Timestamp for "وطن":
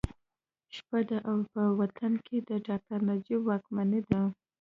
1.79-2.13